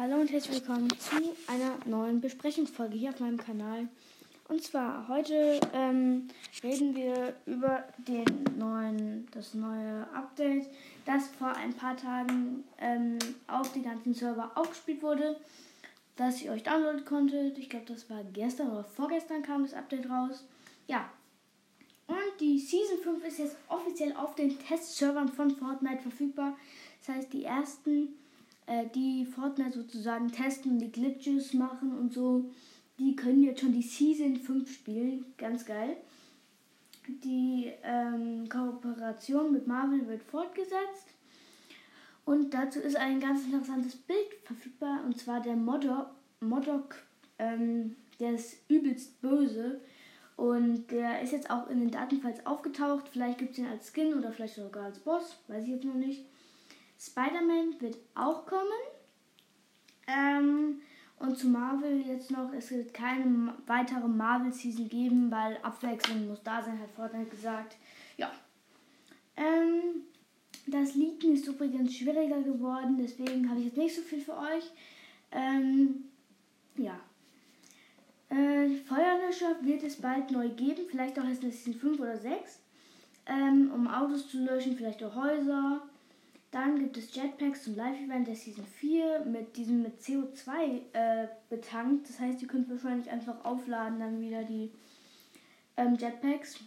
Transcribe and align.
Hallo 0.00 0.14
und 0.14 0.30
herzlich 0.30 0.60
willkommen 0.60 0.88
zu 1.00 1.16
einer 1.48 1.76
neuen 1.84 2.20
Besprechungsfolge 2.20 2.96
hier 2.96 3.10
auf 3.10 3.18
meinem 3.18 3.36
Kanal. 3.36 3.88
Und 4.46 4.62
zwar 4.62 5.08
heute 5.08 5.58
ähm, 5.72 6.28
reden 6.62 6.94
wir 6.94 7.34
über 7.46 7.82
den 8.06 8.24
neuen, 8.56 9.26
das 9.32 9.54
neue 9.54 10.06
Update, 10.14 10.68
das 11.04 11.26
vor 11.26 11.48
ein 11.48 11.74
paar 11.74 11.96
Tagen 11.96 12.62
ähm, 12.80 13.18
auf 13.48 13.72
die 13.72 13.82
ganzen 13.82 14.14
Server 14.14 14.52
aufgespielt 14.54 15.02
wurde, 15.02 15.36
das 16.14 16.42
ihr 16.42 16.52
euch 16.52 16.62
downloaden 16.62 17.04
konntet. 17.04 17.58
Ich 17.58 17.68
glaube, 17.68 17.86
das 17.86 18.08
war 18.08 18.22
gestern 18.32 18.70
oder 18.70 18.84
vorgestern 18.84 19.42
kam 19.42 19.64
das 19.64 19.74
Update 19.74 20.08
raus. 20.08 20.44
Ja. 20.86 21.10
Und 22.06 22.16
die 22.38 22.60
Season 22.60 22.98
5 23.02 23.24
ist 23.24 23.40
jetzt 23.40 23.56
offiziell 23.66 24.12
auf 24.12 24.36
den 24.36 24.56
Testservern 24.60 25.26
von 25.26 25.50
Fortnite 25.50 26.02
verfügbar. 26.02 26.56
Das 27.04 27.16
heißt, 27.16 27.32
die 27.32 27.42
ersten 27.42 28.10
äh, 28.68 28.86
die 28.94 29.24
Fortnite 29.24 29.78
sozusagen 29.78 30.30
testen 30.30 30.72
und 30.72 30.78
die 30.78 30.92
Glitches 30.92 31.54
machen 31.54 31.96
und 31.96 32.12
so, 32.12 32.50
die 32.98 33.16
können 33.16 33.42
jetzt 33.42 33.60
schon 33.60 33.72
die 33.72 33.82
Season 33.82 34.36
5 34.36 34.72
spielen. 34.72 35.24
Ganz 35.36 35.64
geil. 35.64 35.96
Die 37.24 37.72
ähm, 37.82 38.48
Kooperation 38.48 39.52
mit 39.52 39.66
Marvel 39.66 40.06
wird 40.06 40.22
fortgesetzt. 40.22 41.14
Und 42.24 42.52
dazu 42.52 42.80
ist 42.80 42.96
ein 42.96 43.20
ganz 43.20 43.44
interessantes 43.44 43.96
Bild 43.96 44.34
verfügbar. 44.44 45.00
Und 45.06 45.18
zwar 45.18 45.40
der 45.40 45.56
Modok. 45.56 46.10
Modok 46.40 46.96
ähm, 47.38 47.96
der 48.20 48.32
ist 48.32 48.58
übelst 48.68 49.20
böse. 49.22 49.80
Und 50.36 50.90
der 50.90 51.22
ist 51.22 51.32
jetzt 51.32 51.50
auch 51.50 51.68
in 51.68 51.80
den 51.80 51.90
Datenfiles 51.90 52.44
aufgetaucht. 52.46 53.08
Vielleicht 53.10 53.38
gibt 53.38 53.52
es 53.52 53.58
ihn 53.58 53.66
als 53.66 53.92
Skin 53.92 54.14
oder 54.14 54.30
vielleicht 54.30 54.56
sogar 54.56 54.84
als 54.84 54.98
Boss. 54.98 55.36
Weiß 55.48 55.64
ich 55.64 55.70
jetzt 55.70 55.84
noch 55.84 55.94
nicht. 55.94 56.24
Spider-Man 56.98 57.80
wird 57.80 57.96
auch 58.14 58.44
kommen. 58.46 58.66
Ähm, 60.06 60.80
und 61.20 61.36
zu 61.36 61.48
Marvel 61.48 62.06
jetzt 62.06 62.30
noch, 62.30 62.52
es 62.52 62.70
wird 62.70 62.94
keine 62.94 63.54
weitere 63.66 64.06
Marvel-Season 64.06 64.88
geben, 64.88 65.30
weil 65.30 65.58
Abwechslung 65.62 66.28
muss 66.28 66.42
da 66.42 66.62
sein, 66.62 66.80
hat 66.80 66.90
Fortnite 66.92 67.30
gesagt. 67.30 67.76
Ja. 68.16 68.30
Ähm, 69.36 70.02
das 70.66 70.94
Leaken 70.94 71.34
ist 71.34 71.46
übrigens 71.46 71.96
schwieriger 71.96 72.42
geworden, 72.42 72.98
deswegen 73.00 73.48
habe 73.48 73.60
ich 73.60 73.66
jetzt 73.66 73.78
nicht 73.78 73.96
so 73.96 74.02
viel 74.02 74.20
für 74.20 74.36
euch. 74.36 74.70
Ähm, 75.32 76.04
ja. 76.76 77.00
Äh, 78.28 78.68
Feuerlöscher 78.86 79.56
wird 79.62 79.82
es 79.82 79.96
bald 79.96 80.30
neu 80.30 80.50
geben, 80.50 80.82
vielleicht 80.88 81.18
auch 81.18 81.24
erst 81.24 81.42
in 81.42 81.50
Season 81.50 81.80
5 81.80 82.00
oder 82.00 82.16
6. 82.16 82.60
Ähm, 83.26 83.70
um 83.74 83.88
Autos 83.88 84.28
zu 84.28 84.44
löschen, 84.44 84.76
vielleicht 84.76 85.02
auch 85.02 85.14
Häuser. 85.14 85.82
Dann 86.50 86.78
gibt 86.78 86.96
es 86.96 87.14
Jetpacks 87.14 87.64
zum 87.64 87.76
Live-Event 87.76 88.26
der 88.26 88.34
Season 88.34 88.64
4 88.64 89.26
mit 89.26 89.56
diesem 89.56 89.82
mit 89.82 90.00
CO2 90.00 90.80
äh, 90.94 91.28
betankt. 91.50 92.08
Das 92.08 92.18
heißt, 92.18 92.40
ihr 92.40 92.48
könnt 92.48 92.70
wahrscheinlich 92.70 93.10
einfach 93.10 93.44
aufladen, 93.44 94.00
dann 94.00 94.20
wieder 94.20 94.44
die 94.44 94.70
ähm, 95.76 95.96
Jetpacks. 95.96 96.60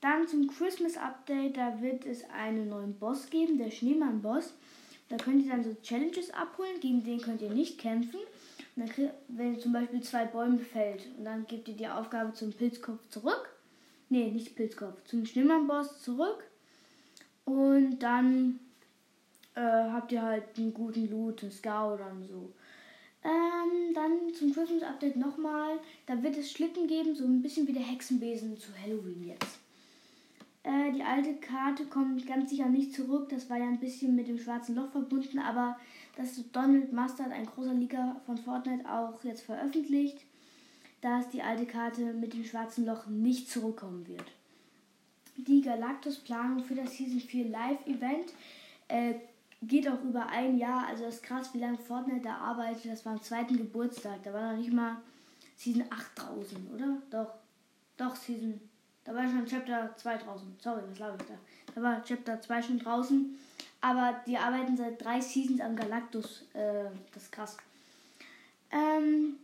Dann 0.00 0.26
zum 0.26 0.48
Christmas 0.48 0.96
Update, 0.96 1.56
da 1.56 1.80
wird 1.80 2.04
es 2.04 2.28
einen 2.30 2.68
neuen 2.68 2.94
Boss 2.98 3.30
geben, 3.30 3.58
der 3.58 3.70
Schneemann-Boss. 3.70 4.54
Da 5.08 5.16
könnt 5.16 5.44
ihr 5.44 5.50
dann 5.50 5.62
so 5.62 5.74
Challenges 5.82 6.32
abholen, 6.32 6.80
gegen 6.80 7.04
den 7.04 7.20
könnt 7.20 7.42
ihr 7.42 7.50
nicht 7.50 7.78
kämpfen. 7.78 8.18
Und 8.74 8.86
dann 8.86 8.88
kriegt, 8.88 9.12
wenn 9.28 9.54
ihr 9.54 9.60
zum 9.60 9.72
Beispiel 9.72 10.00
zwei 10.00 10.24
Bäume 10.24 10.58
fällt 10.58 11.06
und 11.18 11.24
dann 11.24 11.46
gebt 11.46 11.68
ihr 11.68 11.74
die 11.74 11.88
Aufgabe 11.88 12.32
zum 12.32 12.52
Pilzkopf 12.52 13.08
zurück. 13.08 13.50
Ne, 14.08 14.30
nicht 14.32 14.56
Pilzkopf, 14.56 15.04
zum 15.04 15.26
Schneemann-Boss 15.26 16.02
zurück. 16.02 16.44
Und 17.44 17.98
dann 18.00 18.58
äh, 19.54 19.60
habt 19.60 20.12
ihr 20.12 20.22
halt 20.22 20.44
einen 20.56 20.74
guten 20.74 21.10
Loot, 21.10 21.42
einen 21.42 21.52
Scout 21.52 21.98
und 22.10 22.24
so. 22.24 22.52
Ähm, 23.22 23.92
dann 23.94 24.32
zum 24.34 24.52
Christmas 24.52 24.82
Update 24.82 25.16
nochmal. 25.16 25.78
Da 26.06 26.22
wird 26.22 26.36
es 26.38 26.50
Schlitten 26.50 26.86
geben, 26.86 27.14
so 27.14 27.24
ein 27.24 27.42
bisschen 27.42 27.66
wie 27.66 27.72
der 27.72 27.82
Hexenbesen 27.82 28.56
zu 28.56 28.70
Halloween 28.82 29.24
jetzt. 29.26 29.58
Äh, 30.62 30.92
die 30.92 31.02
alte 31.02 31.34
Karte 31.34 31.84
kommt 31.86 32.26
ganz 32.26 32.50
sicher 32.50 32.66
nicht 32.66 32.94
zurück. 32.94 33.28
Das 33.28 33.48
war 33.50 33.58
ja 33.58 33.66
ein 33.66 33.80
bisschen 33.80 34.14
mit 34.14 34.28
dem 34.28 34.38
schwarzen 34.38 34.74
Loch 34.74 34.90
verbunden, 34.90 35.38
aber 35.38 35.78
das 36.16 36.42
Donald 36.52 36.92
Mustard, 36.92 37.32
ein 37.32 37.46
großer 37.46 37.74
Liga 37.74 38.20
von 38.26 38.38
Fortnite, 38.38 38.88
auch 38.90 39.22
jetzt 39.24 39.42
veröffentlicht, 39.42 40.18
dass 41.00 41.28
die 41.30 41.42
alte 41.42 41.66
Karte 41.66 42.12
mit 42.12 42.34
dem 42.34 42.44
schwarzen 42.44 42.84
Loch 42.84 43.06
nicht 43.06 43.50
zurückkommen 43.50 44.06
wird. 44.06 44.24
Die 45.36 45.62
Galactus-Planung 45.62 46.64
für 46.64 46.74
das 46.74 46.94
Season 46.96 47.20
4 47.20 47.48
Live-Event 47.48 48.34
äh, 48.88 49.14
geht 49.62 49.88
auch 49.88 50.02
über 50.02 50.26
ein 50.26 50.58
Jahr. 50.58 50.86
Also 50.86 51.04
das 51.04 51.16
ist 51.16 51.22
krass, 51.22 51.52
wie 51.52 51.58
lange 51.58 51.78
Fortnite 51.78 52.22
da 52.22 52.36
arbeitet. 52.36 52.90
Das 52.90 53.04
war 53.04 53.12
am 53.12 53.22
zweiten 53.22 53.56
Geburtstag. 53.56 54.22
Da 54.22 54.32
war 54.32 54.52
noch 54.52 54.58
nicht 54.58 54.72
mal 54.72 54.96
Season 55.56 55.84
8 55.90 56.06
draußen, 56.14 56.70
oder? 56.74 57.02
Doch. 57.10 57.34
Doch, 57.96 58.16
Season. 58.16 58.60
Da 59.04 59.14
war 59.14 59.28
schon 59.28 59.46
Chapter 59.46 59.94
2 59.96 60.16
draußen. 60.18 60.56
Sorry, 60.58 60.82
was 60.88 60.96
glaube 60.96 61.18
ich 61.20 61.26
da? 61.26 61.34
Da 61.74 61.82
war 61.82 62.02
Chapter 62.02 62.40
2 62.40 62.62
schon 62.62 62.78
draußen. 62.78 63.38
Aber 63.82 64.20
die 64.26 64.36
arbeiten 64.36 64.76
seit 64.76 65.02
drei 65.02 65.20
Seasons 65.20 65.60
am 65.60 65.76
Galactus. 65.76 66.46
Äh, 66.52 66.84
das 67.12 67.24
ist 67.24 67.32
krass. 67.32 67.56
Ähm, 68.70 69.36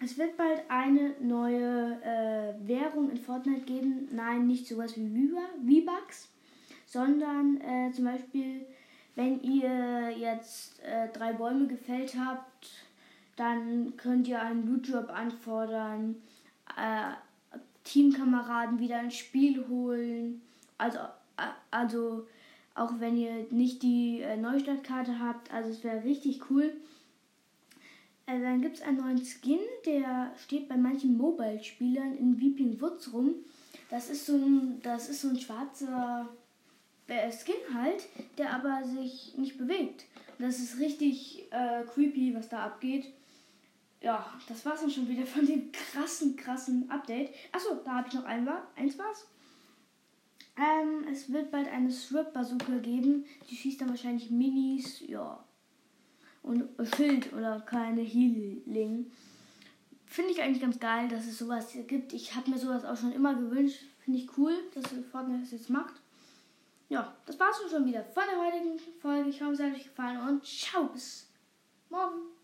es 0.00 0.16
wird 0.16 0.36
bald 0.36 0.62
eine 0.68 1.14
neue 1.20 1.98
äh, 2.02 2.68
Währung 2.68 3.10
in 3.10 3.18
Fortnite 3.18 3.62
geben. 3.62 4.08
Nein, 4.12 4.46
nicht 4.46 4.66
sowas 4.66 4.94
wie 4.96 5.30
V-Bucks, 5.30 6.28
sondern 6.86 7.60
äh, 7.60 7.90
zum 7.92 8.04
Beispiel 8.04 8.66
wenn 9.14 9.42
ihr 9.42 10.10
jetzt 10.16 10.82
äh, 10.82 11.08
drei 11.12 11.32
Bäume 11.32 11.66
gefällt 11.66 12.14
habt, 12.18 12.70
dann 13.36 13.96
könnt 13.96 14.28
ihr 14.28 14.40
einen 14.40 14.66
Loot 14.66 14.92
Drop 14.92 15.10
anfordern, 15.10 16.16
äh, 16.76 17.12
Teamkameraden 17.84 18.78
wieder 18.78 19.00
ins 19.00 19.16
Spiel 19.16 19.66
holen. 19.68 20.42
Also, 20.76 20.98
äh, 21.36 21.50
also 21.70 22.26
auch 22.74 23.00
wenn 23.00 23.16
ihr 23.16 23.46
nicht 23.50 23.82
die 23.82 24.20
äh, 24.20 24.36
Neustartkarte 24.36 25.18
habt, 25.18 25.52
also 25.52 25.70
es 25.70 25.82
wäre 25.82 26.04
richtig 26.04 26.50
cool. 26.50 26.72
Äh, 28.26 28.40
dann 28.40 28.60
gibt 28.60 28.76
es 28.76 28.82
einen 28.82 28.98
neuen 28.98 29.24
Skin, 29.24 29.60
der 29.86 30.32
steht 30.36 30.68
bei 30.68 30.76
manchen 30.76 31.16
Mobile-Spielern 31.16 32.16
in 32.16 32.40
Weeping 32.40 32.80
Woods 32.80 33.12
rum. 33.12 33.34
Das 33.90 34.10
ist 34.10 34.26
so 34.26 34.34
ein, 34.34 34.80
das 34.82 35.08
ist 35.08 35.22
so 35.22 35.28
ein 35.28 35.38
schwarzer 35.38 36.28
Skin 37.08 37.74
halt, 37.74 38.06
der 38.36 38.52
aber 38.54 38.84
sich 38.84 39.36
nicht 39.36 39.56
bewegt. 39.56 40.04
Das 40.38 40.58
ist 40.58 40.78
richtig 40.78 41.50
äh, 41.50 41.82
creepy, 41.84 42.34
was 42.34 42.48
da 42.48 42.64
abgeht. 42.64 43.06
Ja, 44.00 44.32
das 44.48 44.64
war's 44.64 44.82
dann 44.82 44.90
schon 44.90 45.08
wieder 45.08 45.26
von 45.26 45.44
dem 45.44 45.72
krassen, 45.72 46.36
krassen 46.36 46.88
Update. 46.90 47.30
Achso, 47.50 47.80
da 47.84 47.96
habe 47.96 48.08
ich 48.08 48.14
noch 48.14 48.24
ein, 48.24 48.48
eins 48.76 48.98
was. 48.98 49.26
Ähm, 50.56 51.06
es 51.10 51.32
wird 51.32 51.50
bald 51.50 51.68
eine 51.68 51.90
Strip-Bazooka 51.90 52.78
geben. 52.78 53.24
Die 53.50 53.56
schießt 53.56 53.80
dann 53.80 53.88
wahrscheinlich 53.88 54.30
Minis, 54.30 55.00
ja. 55.08 55.42
Und 56.42 56.68
Schild 56.94 57.32
oder 57.32 57.60
keine 57.60 58.02
Healing. 58.02 59.10
Finde 60.06 60.30
ich 60.30 60.42
eigentlich 60.42 60.62
ganz 60.62 60.78
geil, 60.78 61.08
dass 61.08 61.26
es 61.26 61.38
sowas 61.38 61.76
gibt. 61.86 62.12
Ich 62.12 62.34
habe 62.34 62.50
mir 62.50 62.58
sowas 62.58 62.84
auch 62.84 62.96
schon 62.96 63.12
immer 63.12 63.34
gewünscht. 63.34 63.82
Finde 64.04 64.20
ich 64.20 64.38
cool, 64.38 64.54
dass 64.74 64.84
Fortnite 65.10 65.40
das 65.40 65.50
jetzt 65.50 65.70
macht 65.70 65.94
ja, 66.88 67.16
das 67.26 67.38
war's 67.38 67.60
schon 67.70 67.86
wieder 67.86 68.04
von 68.04 68.24
der 68.30 68.38
heutigen 68.38 68.78
Folge. 69.00 69.28
Ich 69.28 69.42
hoffe, 69.42 69.52
es 69.52 69.60
hat 69.60 69.74
euch 69.74 69.84
gefallen 69.84 70.20
und 70.28 70.44
ciao, 70.44 70.84
bis 70.84 71.30
morgen. 71.88 72.37